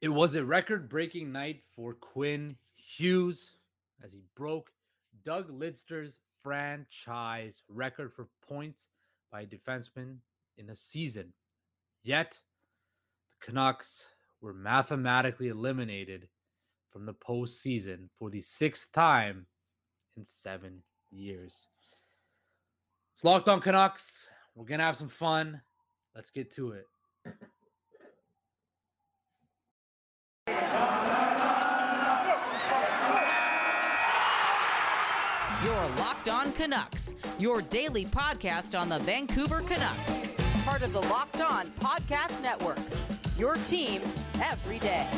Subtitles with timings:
[0.00, 3.56] It was a record breaking night for Quinn Hughes
[4.02, 4.70] as he broke
[5.22, 8.88] Doug Lidster's franchise record for points
[9.30, 10.16] by a defenseman
[10.56, 11.34] in a season.
[12.02, 12.38] Yet,
[13.28, 14.06] the Canucks
[14.40, 16.28] were mathematically eliminated
[16.90, 19.44] from the postseason for the sixth time
[20.16, 21.66] in seven years.
[23.12, 24.30] It's Locked On Canucks.
[24.54, 25.60] We're going to have some fun.
[26.14, 26.86] Let's get to it.
[35.62, 35.88] Your
[36.20, 40.28] Locked On Canucks, your daily podcast on the Vancouver Canucks.
[40.66, 42.76] Part of the Locked On Podcast Network.
[43.38, 44.02] Your team
[44.42, 45.08] every day.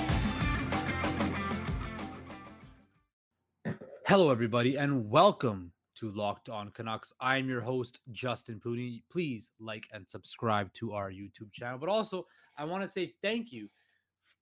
[4.06, 7.12] Hello, everybody, and welcome to Locked On Canucks.
[7.20, 9.02] I'm your host, Justin Pooney.
[9.10, 11.78] Please like and subscribe to our YouTube channel.
[11.80, 13.68] But also, I want to say thank you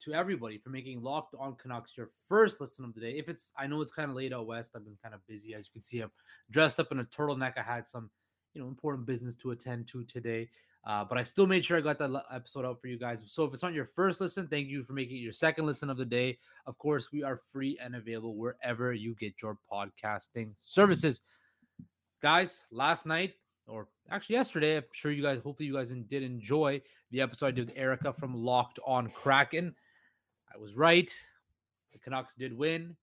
[0.04, 3.18] to everybody for making Locked On Canucks your first listen of the day.
[3.18, 4.72] If it's, I know it's kind of late out west.
[4.74, 6.00] I've been kind of busy, as you can see.
[6.00, 6.10] I'm
[6.50, 7.58] dressed up in a turtleneck.
[7.58, 8.10] I had some,
[8.54, 10.48] you know, important business to attend to today,
[10.86, 13.22] uh, but I still made sure I got that episode out for you guys.
[13.26, 15.90] So if it's not your first listen, thank you for making it your second listen
[15.90, 16.38] of the day.
[16.66, 21.22] Of course, we are free and available wherever you get your podcasting services.
[22.22, 23.34] Guys, last night
[23.66, 27.50] or actually yesterday, I'm sure you guys, hopefully you guys did enjoy the episode I
[27.52, 29.74] did with Erica from Locked On Kraken.
[30.52, 31.12] I was right.
[31.92, 32.96] The Canucks did win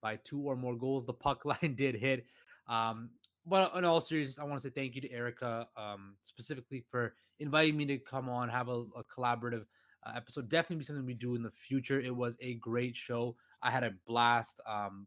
[0.00, 1.06] by two or more goals.
[1.06, 2.26] The puck line did hit.
[2.68, 3.10] Um,
[3.46, 7.14] but in all seriousness, I want to say thank you to Erica um, specifically for
[7.40, 9.64] inviting me to come on, have a, a collaborative
[10.06, 10.48] uh, episode.
[10.48, 12.00] Definitely be something we do in the future.
[12.00, 13.36] It was a great show.
[13.62, 14.60] I had a blast.
[14.66, 15.06] Um,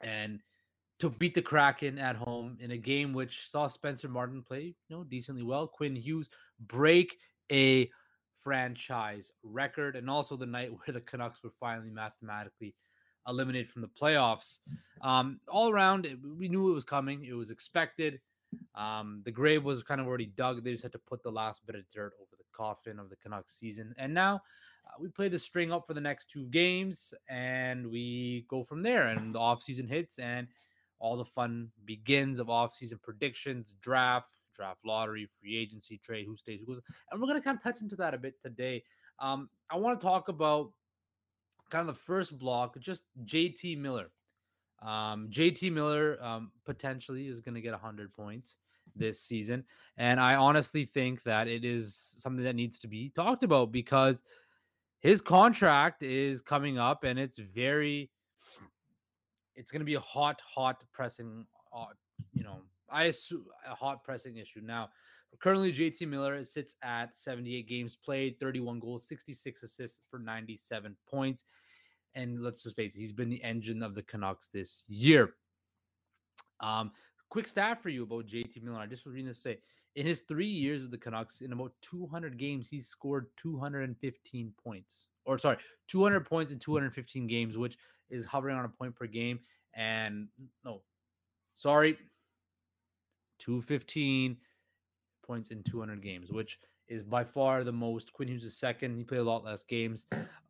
[0.00, 0.40] and
[1.00, 4.96] to beat the Kraken at home in a game which saw Spencer Martin play, you
[4.96, 5.66] know, decently well.
[5.66, 6.30] Quinn Hughes
[6.60, 7.16] break
[7.50, 7.90] a
[8.42, 12.74] franchise record, and also the night where the Canucks were finally mathematically
[13.28, 14.58] eliminated from the playoffs.
[15.02, 17.24] Um, all around, we knew it was coming.
[17.24, 18.20] It was expected.
[18.74, 20.64] Um, the grave was kind of already dug.
[20.64, 23.16] They just had to put the last bit of dirt over the coffin of the
[23.16, 23.94] Canucks season.
[23.96, 24.42] And now
[24.86, 28.82] uh, we play the string up for the next two games and we go from
[28.82, 29.08] there.
[29.08, 30.48] And the offseason hits and
[30.98, 36.60] all the fun begins of offseason predictions, draft, draft lottery, free agency, trade, who stays,
[36.60, 36.82] who goes.
[37.10, 38.82] And we're going to kind of touch into that a bit today.
[39.18, 40.72] Um, I want to talk about
[41.70, 44.10] kind of the first block, just JT Miller.
[44.82, 48.58] Um, JT Miller um, potentially is going to get 100 points
[48.94, 49.64] this season.
[49.96, 54.22] And I honestly think that it is something that needs to be talked about because
[55.00, 58.10] his contract is coming up and it's very,
[59.54, 61.86] it's going to be a hot, hot pressing, uh,
[62.34, 62.60] you know,
[62.92, 64.60] I assume a hot pressing issue.
[64.62, 64.90] Now,
[65.38, 71.44] currently JT Miller sits at 78 games played, 31 goals, 66 assists for 97 points.
[72.14, 75.34] And let's just face it, he's been the engine of the Canucks this year.
[76.60, 76.90] Um,
[77.28, 78.78] quick stat for you about JT Miller.
[78.78, 79.60] I just was reading this today.
[79.96, 85.06] In his three years with the Canucks, in about 200 games, he's scored 215 points.
[85.24, 85.58] Or sorry,
[85.88, 87.76] 200 points in 215 games, which
[88.08, 89.40] is hovering on a point per game.
[89.74, 90.28] And
[90.64, 90.82] no,
[91.54, 91.98] sorry,
[93.40, 94.36] 215
[95.26, 96.58] points in 200 games, which
[96.88, 98.12] is by far the most.
[98.12, 98.96] Quinn Hughes is second.
[98.96, 100.06] He played a lot less games.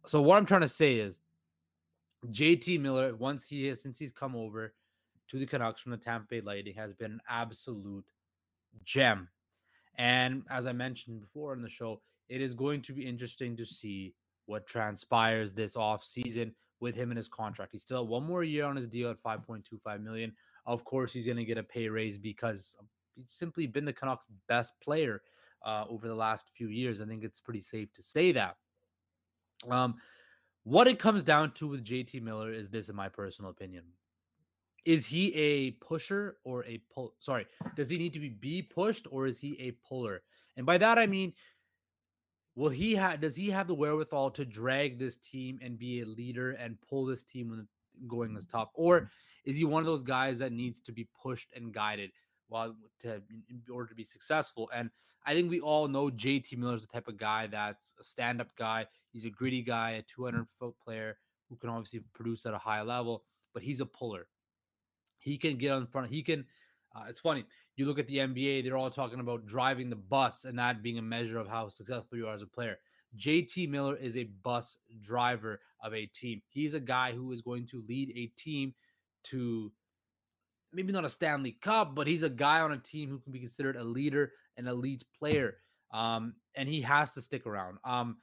[0.07, 1.21] So what I'm trying to say is
[2.31, 4.75] JT Miller, once he has since he's come over
[5.29, 8.05] to the Canucks from the Tampa Bay Lightning, has been an absolute
[8.85, 9.29] gem.
[9.97, 13.65] And as I mentioned before in the show, it is going to be interesting to
[13.65, 14.15] see
[14.47, 17.73] what transpires this off season with him and his contract.
[17.73, 20.33] He's still one more year on his deal at 5.25 million.
[20.67, 22.77] Of course, he's going to get a pay raise because
[23.15, 25.23] he's simply been the Canucks' best player
[25.65, 27.01] uh, over the last few years.
[27.01, 28.57] I think it's pretty safe to say that.
[29.69, 29.97] Um,
[30.65, 33.85] what it comes down to with JT Miller is this, in my personal opinion.
[34.87, 37.15] Is he a pusher or a pull?
[37.21, 37.47] Sorry,
[37.77, 40.23] does he need to be be pushed or is he a puller?
[40.57, 41.35] And by that I mean,
[42.55, 43.21] will he have?
[43.21, 47.05] Does he have the wherewithal to drag this team and be a leader and pull
[47.05, 47.69] this team when
[48.09, 49.11] going as top, or
[49.45, 52.11] is he one of those guys that needs to be pushed and guided
[52.49, 54.71] while to in order to be successful?
[54.75, 54.91] And
[55.27, 58.57] I think we all know JT Miller is the type of guy that's a stand-up
[58.57, 58.87] guy.
[59.13, 62.83] He's a gritty guy, a 200 foot player who can obviously produce at a high
[62.83, 64.29] level, but he's a puller.
[65.19, 66.11] He can get on front.
[66.11, 66.47] He can.
[66.95, 67.45] Uh, it's funny.
[67.77, 70.99] You look at the NBA; they're all talking about driving the bus and that being
[70.99, 72.79] a measure of how successful you are as a player.
[73.19, 76.41] JT Miller is a bus driver of a team.
[76.49, 78.75] He's a guy who is going to lead a team
[79.25, 79.73] to
[80.73, 83.41] maybe not a Stanley Cup, but he's a guy on a team who can be
[83.41, 85.57] considered a leader, an elite player.
[85.93, 87.79] Um, and he has to stick around.
[87.85, 88.19] Um,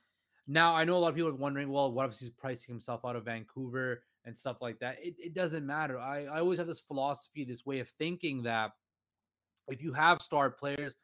[0.47, 3.01] Now I know a lot of people are wondering, well, what if he's pricing himself
[3.03, 4.97] out of Vancouver and stuff like that?
[5.01, 5.99] It, it doesn't matter.
[5.99, 8.71] I, I always have this philosophy, this way of thinking that
[9.67, 10.95] if you have star players,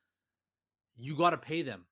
[0.96, 1.86] you got to pay them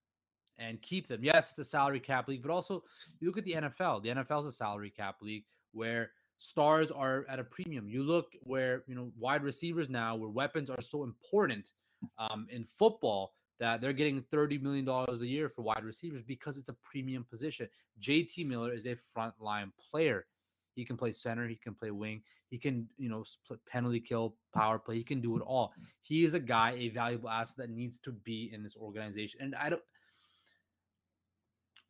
[0.57, 1.23] and keep them.
[1.23, 2.83] Yes, it's a salary cap league, but also
[3.19, 4.03] you look at the NFL.
[4.03, 5.43] The NFL is a salary cap league
[5.73, 6.11] where
[6.41, 7.87] stars are at a premium.
[7.87, 11.71] You look where you know wide receivers now, where weapons are so important
[12.17, 16.57] um, in football that they're getting thirty million dollars a year for wide receivers because
[16.57, 17.69] it's a premium position.
[18.01, 20.25] JT Miller is a frontline player.
[20.73, 21.47] He can play center.
[21.47, 22.23] He can play wing.
[22.49, 23.23] He can, you know,
[23.69, 24.95] penalty kill, power play.
[24.95, 25.73] He can do it all.
[26.01, 29.41] He is a guy, a valuable asset that needs to be in this organization.
[29.41, 29.81] And I don't,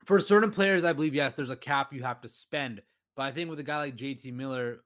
[0.05, 2.81] for certain players, I believe yes, there's a cap you have to spend.
[3.15, 4.83] But I think with a guy like JT Miller,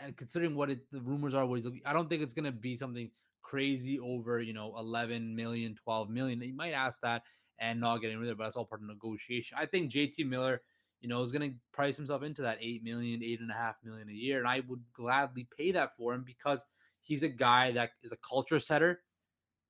[0.00, 2.44] and considering what it, the rumors are, what he's looking, I don't think it's going
[2.44, 3.10] to be something
[3.42, 6.40] crazy over you know 11 million, 12 million.
[6.40, 7.22] He might ask that
[7.58, 9.56] and not getting rid of it, but that's all part of negotiation.
[9.58, 10.60] I think JT Miller,
[11.00, 13.76] you know, is going to price himself into that eight million, eight and a half
[13.84, 16.64] million a year, and I would gladly pay that for him because
[17.02, 19.00] he's a guy that is a culture setter,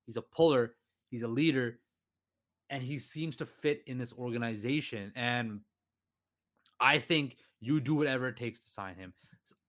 [0.04, 0.75] he's a puller,
[1.10, 1.78] he's a leader,
[2.70, 5.12] and he seems to fit in this organization.
[5.14, 5.60] And
[6.81, 9.12] I think you do whatever it takes to sign him,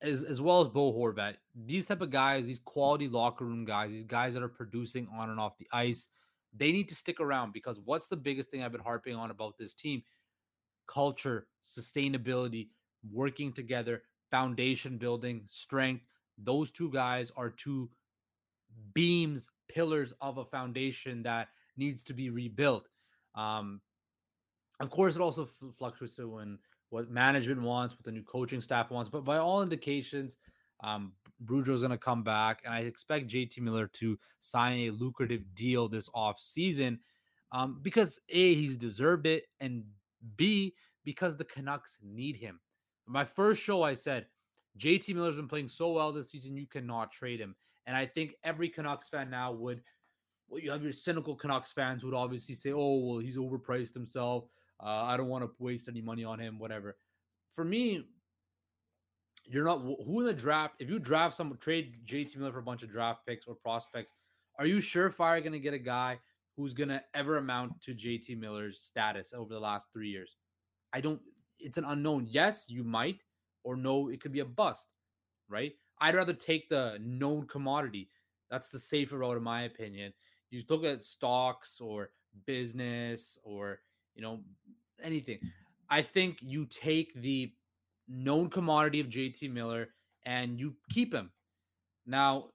[0.01, 1.35] as as well as Bo Horvat.
[1.65, 5.29] These type of guys, these quality locker room guys, these guys that are producing on
[5.29, 6.09] and off the ice,
[6.55, 9.57] they need to stick around because what's the biggest thing I've been harping on about
[9.57, 10.03] this team?
[10.87, 12.69] Culture, sustainability,
[13.11, 16.03] working together, foundation building, strength.
[16.37, 17.89] Those two guys are two
[18.93, 21.47] beams, pillars of a foundation that
[21.77, 22.87] needs to be rebuilt.
[23.35, 23.81] Um,
[24.79, 25.47] of course, it also
[25.77, 29.09] fluctuates when what management wants, what the new coaching staff wants.
[29.09, 30.37] But by all indications,
[30.83, 31.13] um,
[31.49, 35.87] is going to come back, and I expect JT Miller to sign a lucrative deal
[35.87, 36.99] this off season
[37.51, 39.83] um, because A, he's deserved it, and
[40.35, 40.73] B,
[41.03, 42.59] because the Canucks need him.
[43.05, 44.25] My first show, I said,
[44.77, 47.55] JT Miller's been playing so well this season, you cannot trade him.
[47.85, 49.81] And I think every Canucks fan now would
[50.49, 54.45] well, you have your cynical Canucks fans would obviously say, "Oh, well, he's overpriced himself.
[54.81, 56.59] Uh, I don't want to waste any money on him.
[56.59, 56.97] Whatever."
[57.53, 58.07] For me,
[59.45, 60.75] you're not who in the draft.
[60.79, 64.13] If you draft some trade JT Miller for a bunch of draft picks or prospects,
[64.59, 66.19] are you surefire going to get a guy
[66.55, 70.37] who's going to ever amount to JT Miller's status over the last three years?
[70.93, 71.21] I don't.
[71.59, 72.27] It's an unknown.
[72.29, 73.21] Yes, you might,
[73.63, 74.87] or no, it could be a bust.
[75.49, 75.73] Right?
[75.99, 78.09] I'd rather take the known commodity.
[78.51, 80.13] That's the safer route, in my opinion
[80.49, 82.11] you look at stocks or
[82.45, 83.79] business or
[84.17, 84.39] you know
[85.01, 85.39] anything.
[85.89, 87.53] I think you take the
[88.09, 89.89] known commodity of jt miller
[90.25, 91.31] and you keep him.
[92.05, 92.47] Now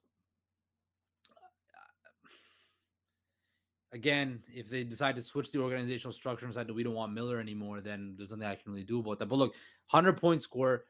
[3.93, 7.13] again if they decide to switch the organizational structure and decide that we don't want
[7.13, 9.27] miller anymore then there's nothing i can really do about that.
[9.27, 9.53] But look
[9.91, 10.85] 100 point score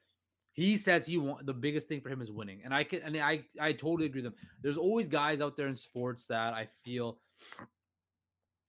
[0.52, 3.16] he says he want the biggest thing for him is winning, and I can and
[3.16, 4.38] I I totally agree with him.
[4.62, 7.18] There's always guys out there in sports that I feel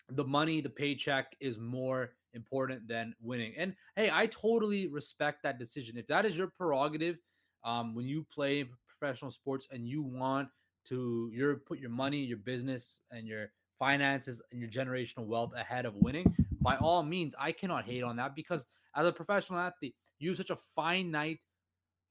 [0.09, 3.53] the money, the paycheck is more important than winning.
[3.57, 5.97] And hey, I totally respect that decision.
[5.97, 7.17] If that is your prerogative,
[7.63, 10.49] um, when you play professional sports and you want
[10.85, 15.85] to you put your money, your business, and your finances and your generational wealth ahead
[15.85, 18.65] of winning, by all means, I cannot hate on that because
[18.95, 21.39] as a professional athlete, you have such a finite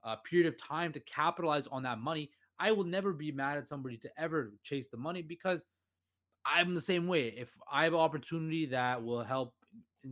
[0.05, 3.69] uh, period of time to capitalize on that money, I will never be mad at
[3.69, 5.67] somebody to ever chase the money because
[6.45, 7.29] I'm the same way.
[7.29, 9.55] If I have an opportunity that will help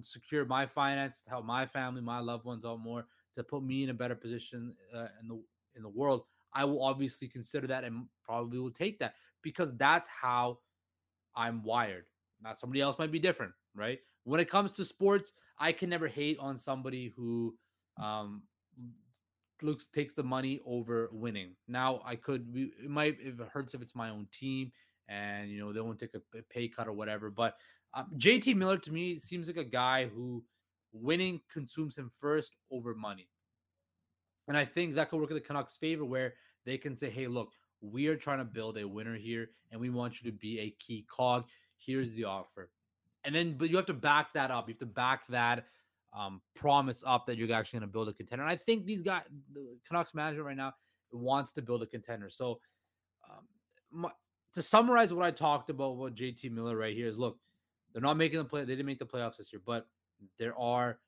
[0.00, 3.90] secure my finances, help my family, my loved ones out more, to put me in
[3.90, 5.40] a better position uh, in the
[5.76, 10.08] in the world, I will obviously consider that and probably will take that because that's
[10.08, 10.58] how
[11.36, 12.04] I'm wired.
[12.42, 13.98] Now somebody else might be different, right?
[14.24, 17.54] When it comes to sports, I can never hate on somebody who
[18.00, 18.42] um,
[19.62, 21.54] looks takes the money over winning.
[21.68, 24.72] Now I could it might it hurts if it's my own team
[25.10, 27.28] and you know they won't take a pay cut or whatever.
[27.28, 27.56] But
[27.92, 30.42] um, JT Miller to me seems like a guy who
[30.92, 33.28] winning consumes him first over money.
[34.48, 37.26] And I think that could work in the Canucks' favor where they can say, hey,
[37.26, 40.60] look, we are trying to build a winner here and we want you to be
[40.60, 41.46] a key cog.
[41.78, 42.70] Here's the offer.
[43.24, 44.68] And then, but you have to back that up.
[44.68, 45.66] You have to back that
[46.16, 48.44] um, promise up that you're actually going to build a contender.
[48.44, 50.74] And I think these guys, the Canucks management right now,
[51.12, 52.30] wants to build a contender.
[52.30, 52.60] So,
[53.28, 53.44] um,
[53.90, 54.10] my,
[54.54, 57.38] to summarize what I talked about with JT Miller right here is look,
[57.92, 58.60] they're not making the play.
[58.60, 59.86] They didn't make the playoffs this year, but
[60.38, 60.98] there are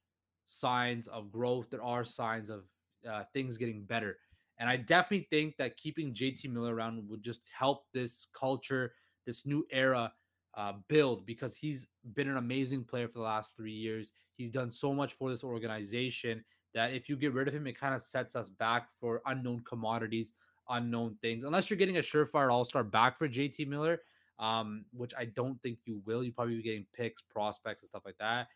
[0.47, 1.71] signs of growth.
[1.71, 2.65] There are signs of
[3.09, 4.19] uh, things getting better.
[4.59, 8.93] And I definitely think that keeping JT Miller around would just help this culture,
[9.27, 10.13] this new era
[10.55, 14.13] uh, build because he's been an amazing player for the last three years.
[14.37, 16.45] He's done so much for this organization
[16.75, 19.63] that if you get rid of him, it kind of sets us back for unknown
[19.67, 20.33] commodities,
[20.73, 21.45] unknown things.
[21.45, 24.01] Unless you're getting a surefire all star back for JT Miller,
[24.39, 26.25] um, which I don't think you will.
[26.25, 28.49] You probably be getting picks, prospects, and stuff like that.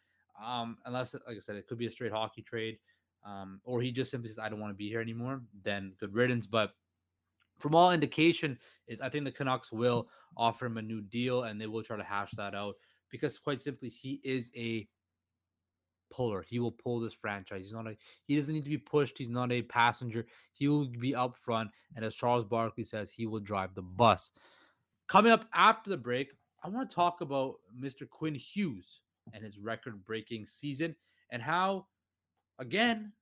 [0.45, 2.79] Um, unless, like I said, it could be a straight hockey trade,
[3.25, 6.13] um, or he just simply says, "I don't want to be here anymore." Then good
[6.13, 6.47] riddance.
[6.47, 6.73] But
[7.59, 11.61] from all indication, is I think the Canucks will offer him a new deal, and
[11.61, 12.75] they will try to hash that out
[13.11, 14.87] because, quite simply, he is a
[16.11, 16.45] puller.
[16.49, 17.63] He will pull this franchise.
[17.63, 17.97] He's not a
[18.27, 19.19] he doesn't need to be pushed.
[19.19, 20.27] He's not a passenger.
[20.53, 21.71] He will be up front.
[21.95, 24.31] And as Charles Barkley says, he will drive the bus.
[25.09, 26.33] Coming up after the break,
[26.65, 28.09] I want to talk about Mr.
[28.09, 29.01] Quinn Hughes
[29.33, 30.97] and his record-breaking season
[31.31, 31.87] and how,
[32.59, 33.13] again,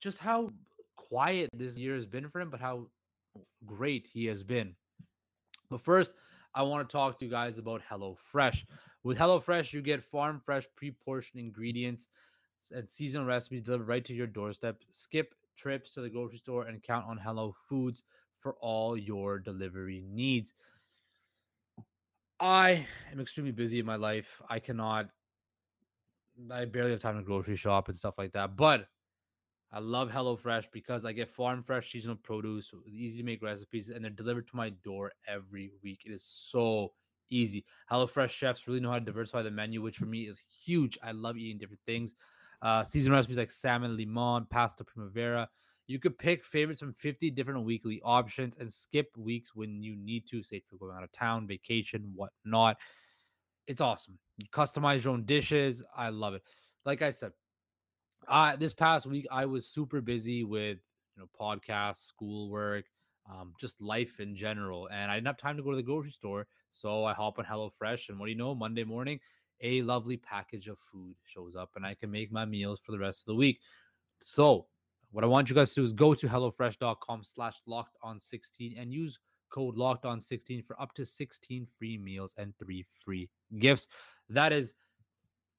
[0.00, 0.50] just how
[0.96, 2.88] quiet this year has been for him, but how
[3.66, 4.74] great he has been.
[5.70, 6.12] But first,
[6.54, 8.64] I want to talk to you guys about HelloFresh.
[9.04, 12.08] With HelloFresh, you get farm fresh, pre portioned ingredients
[12.70, 14.82] and seasonal recipes delivered right to your doorstep.
[14.90, 18.02] Skip trips to the grocery store and count on Hello Foods
[18.38, 20.54] for all your delivery needs.
[22.38, 24.40] I am extremely busy in my life.
[24.48, 25.08] I cannot,
[26.50, 28.56] I barely have time to grocery shop and stuff like that.
[28.56, 28.88] But
[29.72, 34.04] I love HelloFresh because I get farm fresh seasonal produce, easy to make recipes, and
[34.04, 36.02] they're delivered to my door every week.
[36.04, 36.92] It is so
[37.32, 37.64] easy.
[37.90, 40.98] HelloFresh chefs really know how to diversify the menu, which for me is huge.
[41.02, 42.14] I love eating different things.
[42.60, 45.48] Uh, seasonal recipes like salmon limon, pasta primavera.
[45.88, 50.26] You could pick favorites from 50 different weekly options and skip weeks when you need
[50.28, 52.76] to, say if you're going out of town, vacation, whatnot.
[53.66, 54.18] It's awesome.
[54.36, 55.82] You customize your own dishes.
[55.96, 56.42] I love it.
[56.84, 57.32] Like I said,
[58.28, 60.78] uh, this past week I was super busy with
[61.16, 62.84] you know podcasts, schoolwork,
[63.30, 64.88] um, just life in general.
[64.92, 66.46] And I didn't have time to go to the grocery store.
[66.72, 68.08] So I hop on HelloFresh.
[68.08, 68.54] And what do you know?
[68.54, 69.20] Monday morning,
[69.60, 72.98] a lovely package of food shows up and I can make my meals for the
[72.98, 73.60] rest of the week.
[74.20, 74.66] So
[75.10, 78.76] what I want you guys to do is go to HelloFresh.com slash locked on 16
[78.78, 79.18] and use
[79.52, 83.86] code locked on 16 for up to 16 free meals and three free gifts.
[84.30, 84.74] That is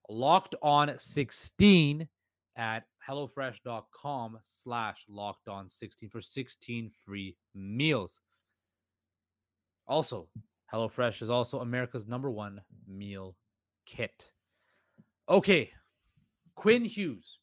[0.10, 2.08] locked on 16
[2.55, 8.19] at hellofresh.com slash locked on 16 for 16 free meals.
[9.88, 10.27] Also,
[10.74, 13.36] HelloFresh is also America's number one meal
[13.86, 14.31] kit.
[15.29, 15.72] Okay,
[16.55, 17.39] Quinn Hughes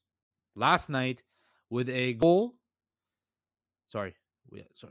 [0.54, 1.22] last night
[1.68, 2.54] with a goal.
[3.88, 4.14] Sorry,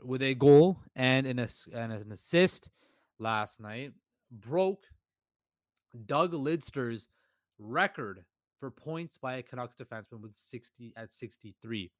[0.02, 2.68] with a goal and an, and an assist
[3.18, 3.92] last night
[4.30, 4.84] broke
[6.06, 7.06] Doug Lidster's
[7.58, 8.24] record
[8.60, 11.90] for points by a Canucks defenseman with 60 at 63.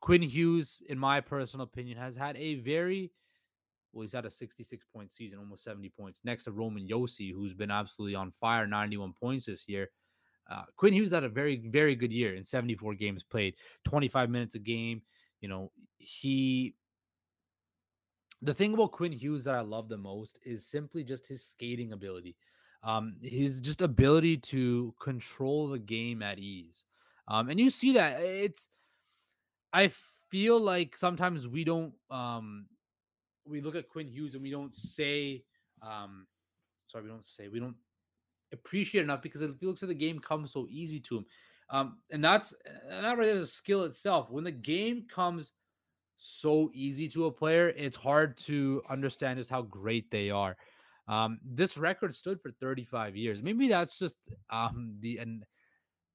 [0.00, 3.12] Quinn Hughes, in my personal opinion, has had a very
[3.92, 7.54] well, he's had a 66 point season, almost 70 points, next to Roman Josi, who's
[7.54, 9.90] been absolutely on fire, 91 points this year.
[10.50, 14.54] Uh, Quinn Hughes had a very, very good year in 74 games played, 25 minutes
[14.54, 15.02] a game.
[15.40, 16.74] You know, he.
[18.42, 21.92] The thing about Quinn Hughes that I love the most is simply just his skating
[21.92, 22.36] ability
[22.82, 26.84] um, his just ability to control the game at ease.
[27.28, 28.66] Um, and you see that it's,
[29.72, 29.92] I
[30.30, 32.66] feel like sometimes we don't, um,
[33.44, 35.44] we look at Quinn Hughes and we don't say,
[35.82, 36.26] um,
[36.86, 37.76] sorry, we don't say, we don't
[38.52, 41.26] appreciate enough because it looks like the game comes so easy to him.
[41.70, 42.52] Um, and that's
[42.88, 44.30] not really a skill itself.
[44.30, 45.52] When the game comes
[46.16, 50.56] so easy to a player, it's hard to understand just how great they are.
[51.10, 53.42] Um, this record stood for 35 years.
[53.42, 54.14] Maybe that's just
[54.48, 55.44] um the and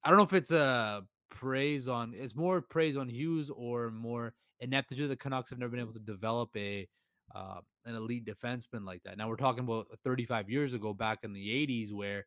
[0.02, 4.32] I don't know if it's a praise on it's more praise on Hughes or more
[4.60, 5.10] ineptitude.
[5.10, 6.88] The Canucks have never been able to develop a
[7.34, 9.18] uh, an elite defenseman like that.
[9.18, 12.24] Now we're talking about 35 years ago, back in the 80s, where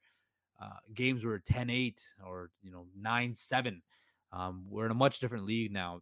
[0.61, 3.81] uh, games were 10-8 or you know 9-7.
[4.31, 6.01] Um, we're in a much different league now.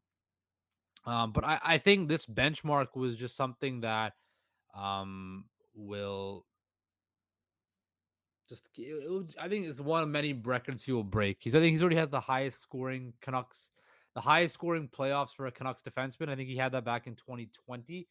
[1.05, 4.13] Um, but I, I think this benchmark was just something that
[4.75, 6.43] um, will
[8.47, 11.37] just it, I think it's one of many records he will break.
[11.39, 13.71] He's I think he's already has the highest scoring Canucks,
[14.15, 16.29] the highest scoring playoffs for a Canucks defenseman.
[16.29, 18.07] I think he had that back in 2020.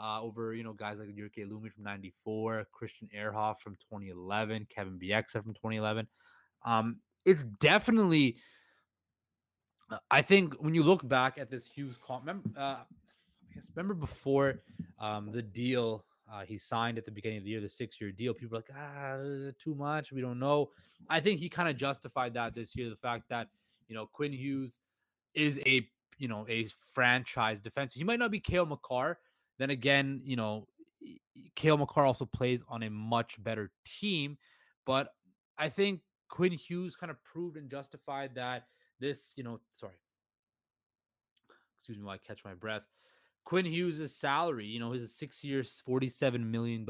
[0.00, 4.98] Uh, over you know guys like Jyrki Lumme from '94, Christian Ehrhoff from 2011, Kevin
[4.98, 6.08] Bieksa from 2011.
[6.64, 8.36] Um, it's definitely,
[9.90, 13.70] uh, I think when you look back at this Hughes comp, remember, uh, I guess
[13.76, 14.62] remember before
[14.98, 18.12] um, the deal uh, he signed at the beginning of the year the six year
[18.12, 18.34] deal.
[18.34, 20.12] People are like, ah, too much.
[20.12, 20.70] We don't know.
[21.08, 22.90] I think he kind of justified that this year.
[22.90, 23.48] The fact that,
[23.88, 24.80] you know, Quinn Hughes
[25.34, 25.86] is a,
[26.18, 27.92] you know, a franchise defense.
[27.92, 29.18] He might not be Cale Makar.
[29.58, 30.66] Then again, you know,
[31.56, 34.38] Cale Makar also plays on a much better team,
[34.86, 35.12] but
[35.58, 38.66] I think Quinn Hughes kind of proved and justified that
[39.00, 39.94] this, you know, sorry,
[41.76, 42.82] excuse me while I catch my breath.
[43.44, 46.86] Quinn Hughes' salary, you know, his six years, $47 million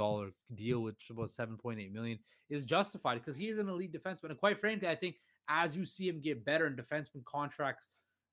[0.54, 2.18] deal, which was 7.8 million,
[2.50, 4.30] is justified because he is an elite defenseman.
[4.30, 5.16] And quite frankly, I think
[5.48, 7.88] as you see him get better and defenseman contracts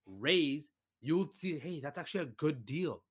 [0.05, 0.69] raise,
[1.01, 3.03] you'll see, hey, that's actually a good deal.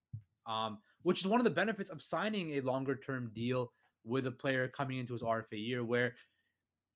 [0.47, 3.73] Um, which is one of the benefits of signing a longer term deal
[4.05, 6.15] with a player coming into his RFA year, where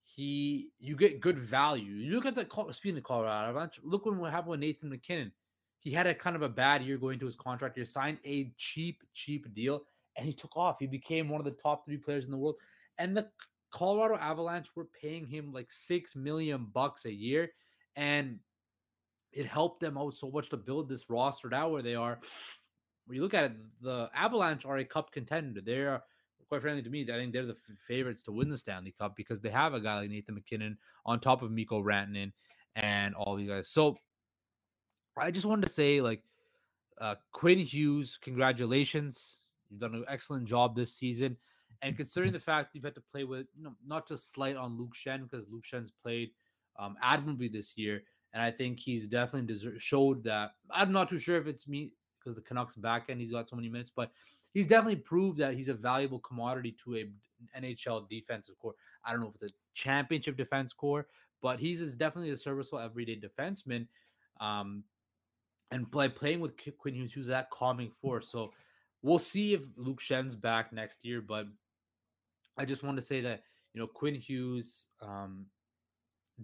[0.03, 1.93] he you get good value.
[1.93, 5.31] You look at the speaking of Colorado Avalanche, look what happened with Nathan MacKinnon.
[5.83, 7.77] He had a kind of a bad year going to his contract.
[7.77, 9.83] He signed a cheap, cheap deal,
[10.17, 10.77] and he took off.
[10.79, 12.55] He became one of the top three players in the world.
[12.97, 13.27] And the
[13.71, 17.49] Colorado Avalanche were paying him like six million bucks a year,
[17.95, 18.39] and
[19.31, 22.19] it helped them out so much to build this roster now where they are.
[23.05, 25.59] When you look at it, the Avalanche are a cup contender.
[25.59, 26.03] They are
[26.53, 29.15] quite frankly to me, I think they're the f- favorites to win the Stanley Cup
[29.15, 32.31] because they have a guy like Nathan MacKinnon on top of Mikko Rantanen
[32.75, 33.69] and all these guys.
[33.69, 33.97] So
[35.17, 36.21] I just wanted to say, like,
[36.99, 39.37] uh, Quinn Hughes, congratulations.
[39.69, 41.37] You've done an excellent job this season.
[41.81, 44.77] And considering the fact you've had to play with, you know, not to slight on
[44.77, 46.31] Luke Schenn, because Luke Schenn's played
[46.79, 48.03] um, admirably this year,
[48.33, 50.51] and I think he's definitely deserved, showed that.
[50.71, 53.55] I'm not too sure if it's me because the Canucks back end he's got so
[53.55, 54.11] many minutes, but
[54.53, 57.09] he's definitely proved that he's a valuable commodity to a
[57.59, 58.73] NHL defensive core.
[59.05, 61.07] I don't know if it's a championship defense core,
[61.41, 63.87] but he's is definitely a serviceable everyday defenseman.
[64.39, 64.83] Um,
[65.73, 68.29] and play playing with Quinn Hughes, who's that calming force.
[68.29, 68.53] So
[69.01, 71.19] we'll see if Luke Schenn's back next year.
[71.19, 71.47] But
[72.57, 73.41] I just want to say that
[73.73, 75.47] you know Quinn Hughes um,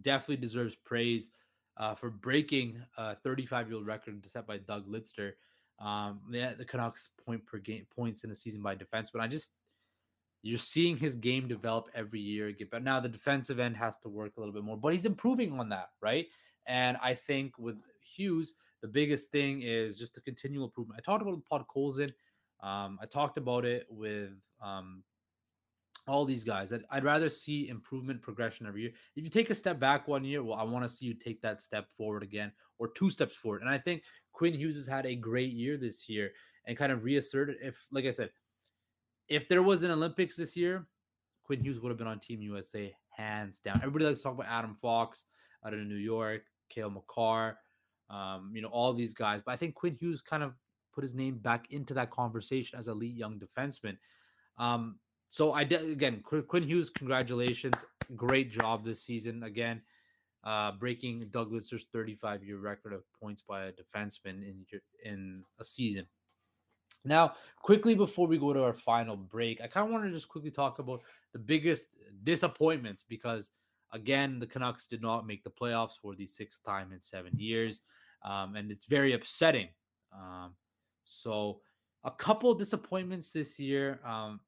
[0.01, 1.29] definitely deserves praise
[1.77, 5.33] uh, for breaking a 35 year old record set by Doug Lidster.
[5.79, 9.27] Um, yeah, the Canucks point per game points in a season by defense, but I
[9.27, 9.51] just
[10.41, 12.51] you're seeing his game develop every year.
[12.51, 12.83] Get better.
[12.83, 15.69] Now the defensive end has to work a little bit more, but he's improving on
[15.69, 16.25] that, right?
[16.65, 20.99] And I think with Hughes, the biggest thing is just the continual improvement.
[20.99, 22.11] I talked about Podkolzin.
[22.61, 25.03] Um, I talked about it with um,
[26.07, 26.69] all these guys.
[26.69, 28.91] That I'd rather see improvement, progression every year.
[29.15, 31.41] If you take a step back one year, well, I want to see you take
[31.41, 33.61] that step forward again, or two steps forward.
[33.61, 36.31] And I think Quinn Hughes has had a great year this year
[36.65, 37.57] and kind of reasserted.
[37.61, 38.29] If, like I said,
[39.27, 40.87] if there was an Olympics this year,
[41.43, 43.77] Quinn Hughes would have been on Team USA hands down.
[43.77, 45.25] Everybody likes to talk about Adam Fox
[45.65, 47.57] out of New York, Cale Makar,
[48.09, 49.41] um, you know, all these guys.
[49.43, 50.53] But I think Quinn Hughes kind of
[50.93, 53.97] put his name back into that conversation as elite young defenseman.
[54.57, 54.97] Um,
[55.29, 59.81] so I did again, Quinn Hughes, congratulations, great job this season again,
[60.43, 64.65] uh, breaking Doug Lidster's 35 year record of points by a defenseman in
[65.05, 66.07] in a season.
[67.05, 70.27] Now, quickly before we go to our final break, I kind of want to just
[70.27, 71.89] quickly talk about the biggest
[72.23, 73.51] disappointments because
[73.91, 77.81] again, the Canucks did not make the playoffs for the sixth time in seven years,
[78.23, 79.67] um, and it's very upsetting.
[80.13, 80.53] Um,
[81.05, 81.61] so,
[82.03, 83.99] a couple disappointments this year.
[84.05, 84.39] Um,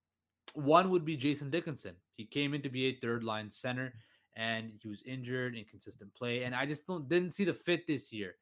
[0.54, 1.96] one would be Jason Dickinson.
[2.16, 3.94] He came in to be a third line center
[4.36, 6.44] and he was injured, inconsistent play.
[6.44, 8.36] And I just don't, didn't see the fit this year.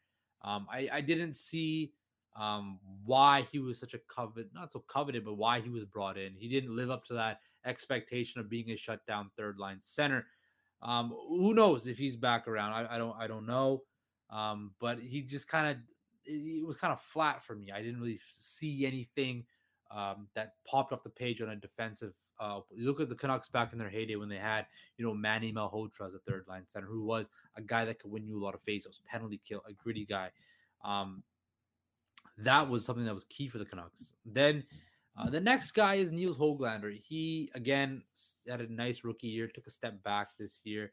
[0.43, 1.93] Um, I, I didn't see
[2.35, 6.17] um, why he was such a coveted, not so coveted, but why he was brought
[6.17, 6.33] in.
[6.35, 10.25] He didn't live up to that expectation of being a shutdown third line center.
[10.81, 12.73] Um, who knows if he's back around?
[12.73, 13.83] I, I don't, I don't know.
[14.29, 15.77] Um, but he just kind of,
[16.25, 17.71] it was kind of flat for me.
[17.71, 19.45] I didn't really see anything
[19.91, 22.13] um, that popped off the page on a defensive.
[22.39, 24.65] Uh, look at the Canucks back in their heyday when they had,
[24.97, 28.11] you know, Manny Malhotra as a third line center, who was a guy that could
[28.11, 30.29] win you a lot of faceoffs, penalty kill, a gritty guy.
[30.85, 31.23] Um,
[32.37, 34.13] that was something that was key for the Canucks.
[34.25, 34.63] Then
[35.17, 36.97] uh, the next guy is Nils Hoglander.
[36.97, 38.03] He again
[38.47, 40.91] had a nice rookie year, took a step back this year.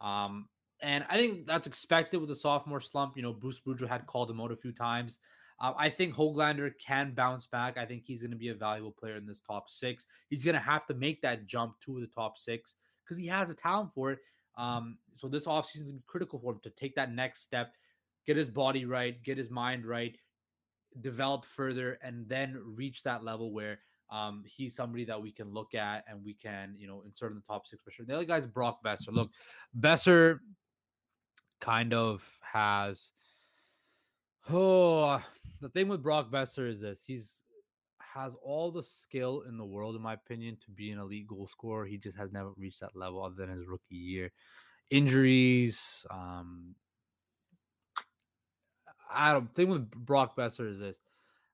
[0.00, 0.48] Um,
[0.80, 3.16] and I think that's expected with the sophomore slump.
[3.16, 5.18] You know, Bruce Boudreau had called him out a few times.
[5.60, 7.78] Uh, I think Hoglander can bounce back.
[7.78, 10.06] I think he's going to be a valuable player in this top six.
[10.28, 12.74] He's going to have to make that jump to the top six
[13.04, 14.18] because he has a talent for it.
[14.56, 17.42] Um, so this offseason is going to be critical for him to take that next
[17.42, 17.72] step,
[18.26, 20.16] get his body right, get his mind right,
[21.00, 23.78] develop further, and then reach that level where
[24.10, 27.36] um, he's somebody that we can look at and we can, you know, insert in
[27.36, 28.06] the top six for sure.
[28.06, 29.12] The other guy's Brock Boeser.
[29.12, 29.30] Look,
[29.78, 30.38] Boeser
[31.60, 33.10] kind of has
[34.50, 35.22] oh
[35.60, 37.42] the thing with Brock Boeser is this: he's
[38.14, 41.46] has all the skill in the world, in my opinion, to be an elite goal
[41.46, 41.84] scorer.
[41.84, 44.30] He just has never reached that level other than his rookie year.
[44.90, 46.06] Injuries.
[46.10, 46.76] Um,
[49.14, 49.52] I don't.
[49.54, 50.98] Thing with Brock Boeser is this: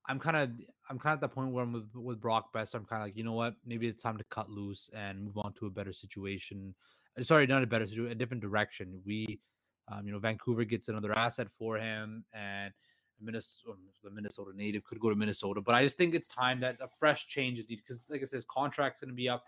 [0.08, 0.50] I'm kind of
[0.90, 2.74] I'm kind of at the point where I'm with, with Brock Best.
[2.74, 3.54] I'm kind of like, you know what?
[3.64, 6.74] Maybe it's time to cut loose and move on to a better situation.
[7.18, 9.00] Uh, sorry, not a better situation, a different direction.
[9.06, 9.38] We,
[9.86, 12.72] um, you know, Vancouver gets another asset for him, and
[13.20, 15.60] Minnesota, um, the Minnesota native could go to Minnesota.
[15.60, 18.24] But I just think it's time that a fresh change is needed because, like I
[18.24, 19.44] said, his contract's going to be up.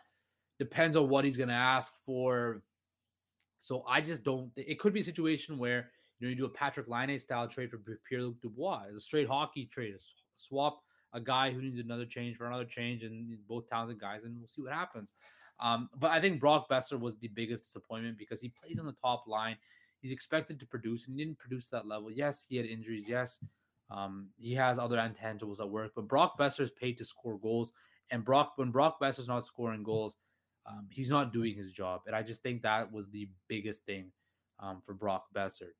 [0.61, 2.63] Depends on what he's going to ask for.
[3.59, 4.51] So I just don't.
[4.57, 5.91] It could be a situation where
[6.23, 9.01] you know you do a Patrik Laine style trade for Pierre Luc Dubois, it's a
[9.01, 9.99] straight hockey trade, a
[10.37, 10.81] swap
[11.13, 14.49] a guy who needs another change for another change, and both talented guys, and we'll
[14.49, 15.13] see what happens.
[15.61, 18.95] Um, but I think Brock Boeser was the biggest disappointment because he plays on the
[18.95, 19.57] top line.
[20.01, 22.11] He's expected to produce, and he didn't produce that level.
[22.11, 23.05] Yes, he had injuries.
[23.07, 23.39] Yes,
[23.91, 27.73] um, he has other intangibles at work, but Brock Boeser is paid to score goals.
[28.11, 30.17] And Brock, when Brock Boeser's not scoring goals,
[30.67, 32.03] um, he's not doing his job.
[32.07, 34.13] And I just think that was the biggest thing
[34.59, 35.71] um, for Brock Boeser.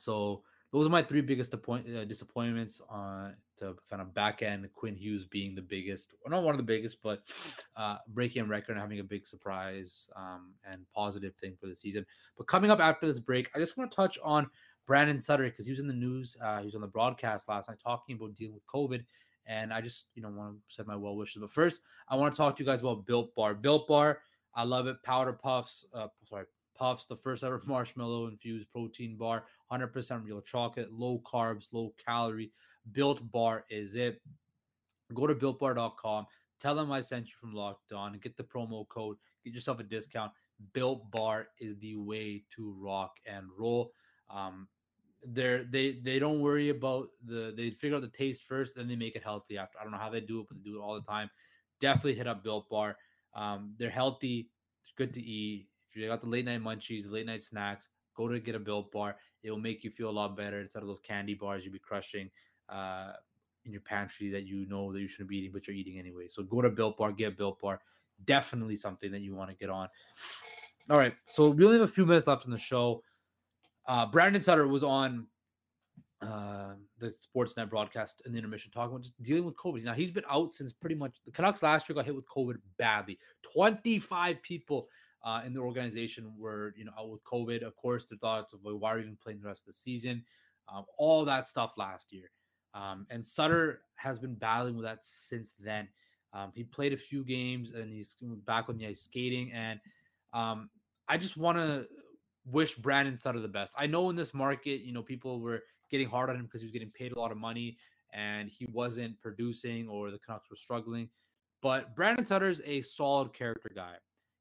[0.00, 4.68] So those are my three biggest uh, disappointments on to kind of back end.
[4.74, 7.22] Quinn Hughes being the biggest, well, not one of the biggest, but
[7.76, 11.74] uh, breaking a record and having a big surprise um, and positive thing for the
[11.74, 12.04] season.
[12.36, 14.48] But coming up after this break, I just want to touch on
[14.86, 16.36] Brandon Sutter because he was in the news.
[16.40, 19.04] Uh, he was on the broadcast last night talking about dealing with COVID.
[19.46, 21.40] And I just, you know, want to send my well wishes.
[21.40, 23.54] But first, I want to talk to you guys about Built Bar.
[23.54, 24.18] Built Bar,
[24.54, 25.02] I love it.
[25.02, 26.44] Powder puffs, uh, sorry,
[26.78, 32.52] Puffs, the first ever marshmallow infused protein bar, 100% real chocolate, low carbs, low calorie.
[32.92, 34.20] Built Bar is it.
[35.12, 36.26] Go to builtbar.com.
[36.60, 39.16] Tell them I sent you from Locked On and get the promo code.
[39.44, 40.32] Get yourself a discount.
[40.72, 43.92] Built Bar is the way to rock and roll.
[44.30, 44.68] Um,
[45.24, 48.96] they're they they don't worry about the they figure out the taste first, then they
[48.96, 49.78] make it healthy after.
[49.78, 51.30] I don't know how they do it, but they do it all the time.
[51.80, 52.96] Definitely hit up Built Bar.
[53.34, 57.42] Um, they're healthy, it's good to eat you got the late night munchies, late night
[57.42, 59.16] snacks, go to get a built bar.
[59.42, 61.78] It will make you feel a lot better instead of those candy bars you'll be
[61.78, 62.30] crushing
[62.68, 63.12] uh,
[63.64, 66.26] in your pantry that you know that you shouldn't be eating, but you're eating anyway.
[66.28, 67.80] So go to built bar, get built bar.
[68.24, 69.88] Definitely something that you want to get on.
[70.90, 73.02] All right, so we only have a few minutes left in the show.
[73.86, 75.26] Uh, Brandon Sutter was on
[76.20, 79.84] uh, the Sportsnet broadcast in the intermission talking about just dealing with COVID.
[79.84, 82.56] Now he's been out since pretty much the Canucks last year got hit with COVID
[82.76, 83.18] badly.
[83.54, 84.88] 25 people
[85.24, 87.62] uh, in the organization were you know out with COVID.
[87.62, 90.24] Of course, the thoughts of why are we even playing the rest of the season,
[90.72, 92.30] um, all that stuff last year.
[92.74, 95.88] Um, and Sutter has been battling with that since then.
[96.32, 99.50] Um, he played a few games and he's back on the ice skating.
[99.52, 99.80] And
[100.32, 100.68] um,
[101.08, 101.86] I just want to
[102.44, 103.74] wish Brandon Sutter the best.
[103.78, 106.66] I know in this market, you know, people were getting hard on him because he
[106.66, 107.78] was getting paid a lot of money
[108.12, 111.08] and he wasn't producing or the Canucks were struggling.
[111.62, 113.94] But Brandon Sutter is a solid character guy.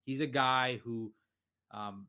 [0.08, 1.12] He's a guy who
[1.72, 2.08] um,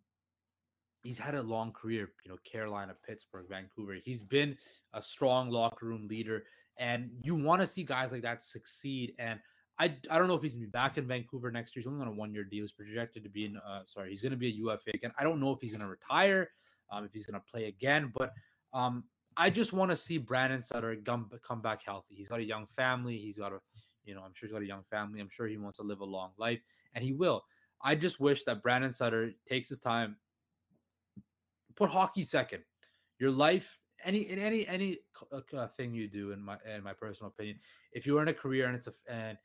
[1.03, 3.97] he's had a long career, you know, Carolina, Pittsburgh, Vancouver.
[4.05, 4.57] He's been
[4.93, 6.45] a strong locker room leader,
[6.79, 9.15] and you want to see guys like that succeed.
[9.19, 9.41] And
[9.81, 11.81] I, I don't know if he's gonna be back in Vancouver next year.
[11.81, 12.63] He's only on a one year deal.
[12.63, 13.57] He's projected to be in.
[13.57, 15.11] Uh, sorry, he's gonna be a UFA again.
[15.19, 16.51] I don't know if he's gonna retire,
[16.93, 18.33] um, if he's gonna play again, but
[18.73, 19.03] um,
[19.37, 22.15] I just want to see Brandon Sutter come come back healthy.
[22.15, 23.17] He's got a young family.
[23.17, 23.59] He's got a,
[24.05, 25.19] you know, I'm sure he's got a young family.
[25.19, 26.61] I'm sure he wants to live a long life,
[26.95, 27.43] and he will.
[27.83, 30.17] I just wish that Brandon Sutter takes his time,
[31.77, 32.63] put hockey second.
[33.19, 34.99] Your life, any in any any
[35.33, 37.59] uh, uh, thing you do, in my in my personal opinion,
[37.93, 39.39] if you are in a career and it's a and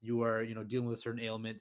[0.00, 1.58] you are you know dealing with a certain ailment,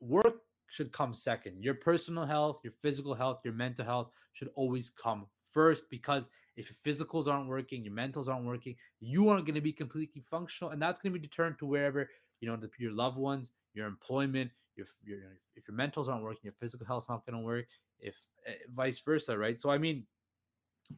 [0.00, 1.62] work should come second.
[1.62, 6.70] Your personal health, your physical health, your mental health should always come first because if
[6.70, 10.70] your physicals aren't working, your mentals aren't working, you aren't going to be completely functional,
[10.70, 12.08] and that's going to be determined to wherever
[12.40, 15.18] you know the, your loved ones, your employment, your, your
[15.56, 17.66] if your mentals aren't working, your physical health's not going to work.
[17.98, 19.60] If eh, vice versa, right?
[19.60, 20.04] So I mean,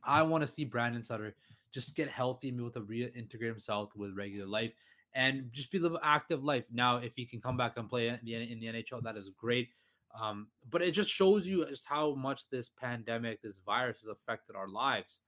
[0.05, 1.35] I want to see Brandon Sutter
[1.73, 4.73] just get healthy and be able to reintegrate himself with regular life
[5.15, 6.65] and just be live active life.
[6.73, 9.31] Now, if he can come back and play in the, in the NHL, that is
[9.37, 9.71] great.
[10.19, 14.57] Um, but it just shows you just how much this pandemic, this virus has affected
[14.57, 15.21] our lives.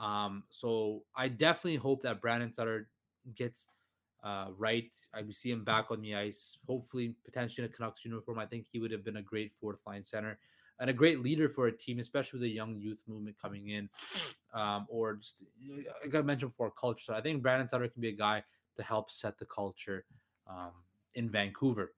[0.00, 2.88] Um, so I definitely hope that Brandon Sutter
[3.34, 3.68] gets
[4.22, 4.90] uh, right.
[5.14, 8.38] I would see him back on the ice, hopefully, potentially in a Canucks uniform.
[8.38, 10.38] I think he would have been a great fourth line center
[10.80, 13.88] and a great leader for a team, especially with a young youth movement coming in,
[14.52, 15.44] um, or just
[16.04, 17.04] like I mentioned before, culture.
[17.04, 18.42] So I think Brandon Sutter can be a guy
[18.76, 20.04] to help set the culture
[20.48, 20.72] um,
[21.14, 21.94] in Vancouver.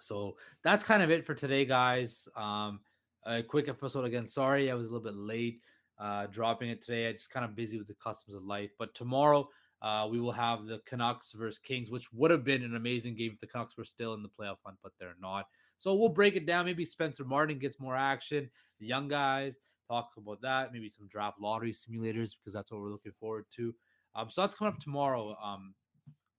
[0.00, 2.28] So that's kind of it for today, guys.
[2.36, 2.80] Um,
[3.24, 4.26] a quick episode again.
[4.26, 5.60] Sorry, I was a little bit late
[5.98, 7.08] uh, dropping it today.
[7.08, 8.70] I just kind of busy with the customs of life.
[8.78, 9.48] But tomorrow
[9.82, 13.32] uh, we will have the Canucks versus Kings, which would have been an amazing game
[13.34, 15.46] if the Canucks were still in the playoff hunt, but they're not.
[15.76, 16.64] So we'll break it down.
[16.64, 18.50] Maybe Spencer Martin gets more action.
[18.80, 19.58] The young guys
[19.88, 20.72] talk about that.
[20.72, 23.74] Maybe some draft lottery simulators because that's what we're looking forward to.
[24.14, 25.36] Um, so that's coming up tomorrow.
[25.42, 25.74] Um,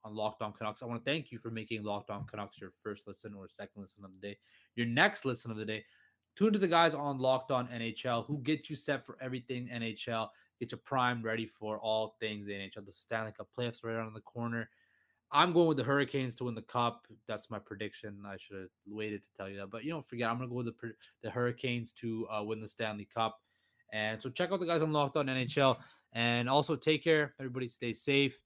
[0.03, 0.81] on Locked On Canucks.
[0.81, 3.81] I want to thank you for making Locked On Canucks your first listen or second
[3.81, 4.37] listen of the day,
[4.75, 5.83] your next listen of the day.
[6.39, 10.29] Tune to the guys on Locked On NHL who get you set for everything NHL,
[10.57, 12.85] get you primed, ready for all things NHL.
[12.85, 14.69] The Stanley Cup playoffs right around the corner.
[15.33, 17.07] I'm going with the Hurricanes to win the cup.
[17.27, 18.23] That's my prediction.
[18.25, 20.29] I should have waited to tell you that, but you don't forget.
[20.29, 23.37] I'm going to go with the the Hurricanes to uh, win the Stanley Cup.
[23.91, 25.75] And so check out the guys on Locked On NHL,
[26.13, 27.35] and also take care.
[27.37, 28.39] Everybody, stay safe.